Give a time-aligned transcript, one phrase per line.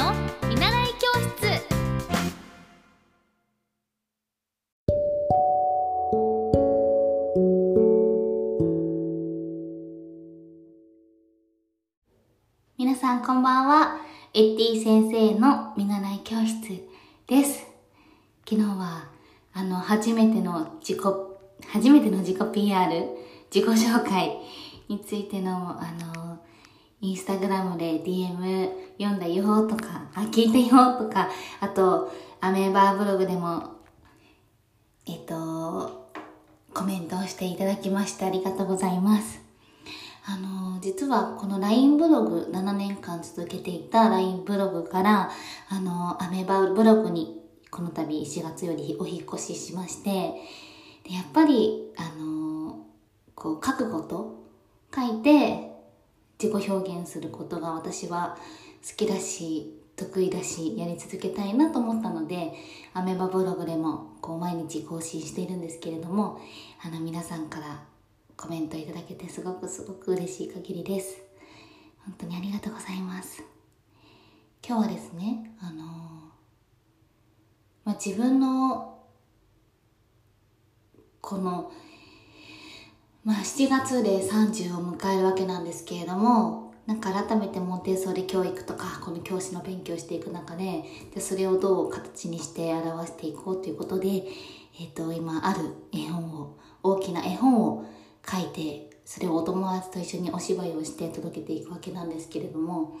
[0.00, 0.14] の
[0.48, 1.62] 見習い教室
[12.78, 14.00] 皆さんこんばんは。
[14.32, 16.82] エッティ先生の見習い教室
[17.26, 17.66] です。
[18.48, 19.10] 昨日は、
[19.52, 21.04] あの、初めての自己、
[21.68, 22.90] 初めての自己 PR、
[23.54, 24.38] 自己紹介
[24.88, 26.38] についての、あの、
[27.02, 33.76] インスタグラムで DM 読んだよとか、あ、聞いたよとか、あと、アメーバーブログでも、
[35.06, 36.10] えっと、
[36.74, 39.40] コメントをしていただきましてありがとうございます。
[40.26, 45.30] あの、実はこの LINE ブログ、7年間続けていた LINE ブログから、
[45.70, 50.34] あの、アメーバーブログにこの度4月よりお引越ししまして、
[51.04, 52.84] でやっぱり、あの、
[53.34, 54.44] こう、書くこと、
[54.94, 55.69] 書いて
[56.40, 58.38] 自己表現することが私は
[58.82, 62.54] 好きだし、得意だし、やり続けたいなと思ったので、
[62.94, 66.40] アメバブログでもこう毎日更新しているんですけれども、
[66.82, 67.84] あの皆さんから
[68.38, 71.20] コメントいただけてすごくすごく嬉しい限りです。
[72.06, 73.42] 本当にありがとうございます。
[74.66, 75.84] 今日はですね、あの
[77.84, 78.98] まあ、自分の
[81.20, 81.70] この、
[83.22, 94.24] まあ、7月で30を迎えるわけなんですけれども、なんか改めてモンテッソーリ教育とか、この教師の勉強していく中で、でそれをどう形にして表していこうということで、
[94.80, 95.60] えっ、と、今ある
[95.92, 97.84] 絵本を、大きな絵本を
[98.26, 102.96] 書いて、それをお友達と一緒にお芝居をして届けていくわけなんですけれども、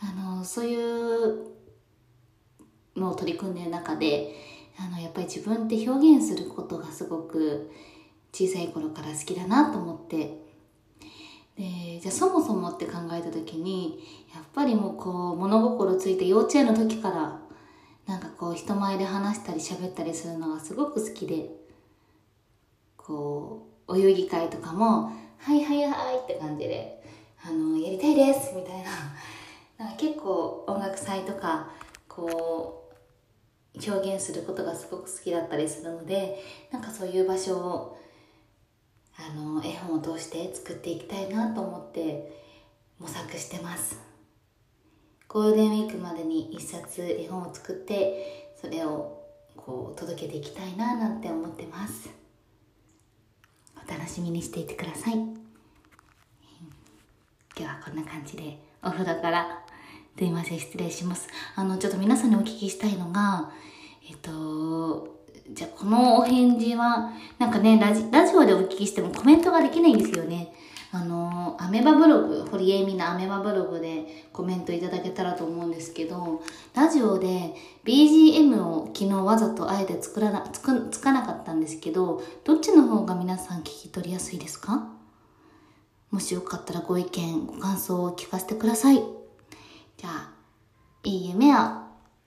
[0.00, 1.48] あの、そういう
[2.94, 4.36] のを取り組んでる中で、
[4.78, 7.72] あの、やっぱり自分って表現することがすごく
[8.34, 10.42] 小さい頃から好きだなと思って、
[11.56, 14.00] で、じゃあそもそもって考えた時に、
[14.34, 17.40] やっぱりもうこう、物心ついて幼稚園の時から、
[18.06, 21.48] なんかこう人前で話したり喋ったりするのがすごく好きで、
[22.96, 27.04] こう、お遊戯会とかも、はいはいはいって感じで、
[27.46, 28.90] あの、やりたいですみたいな。
[29.78, 31.70] なんか結構音楽祭とか、
[32.08, 32.90] こ
[33.74, 36.42] う、表現することがすごく好きだったりするので、
[36.72, 37.98] なんかそういう場所を、
[39.26, 42.42] あの、絵本を通して作っていきたいなと思って
[42.98, 43.98] 模索してます。
[45.28, 49.22] ゴールデンウィークまでに一冊絵本を作って、それを
[49.56, 52.10] こう届けていきたいななんて思ってます。
[53.76, 55.44] お楽しみにしていてください。
[57.56, 59.64] 今日はこんな感じでお風呂から
[60.18, 63.52] すいません失礼しますあのちょっと皆さんにお聞きしたいのが
[64.08, 70.54] えっとじゃこのお返事はなんかねラジラジオでお聞きしてもコメントができないんですよね
[70.90, 76.40] あのアメバブログ堀江美奈アメバブログでコメントいただけたらと思うんですけど
[76.74, 84.88] ラジオで BGM を昨日わざとあえて作らなつくつかなかったんですけどどっちの方が皆さん聞き取りやすいですか？
[86.10, 88.96] もしよかったらご意見、ご感想を聞かせてください。
[89.96, 90.30] じゃあ、
[91.02, 91.58] いい夢を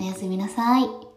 [0.00, 1.13] おやすみなさい。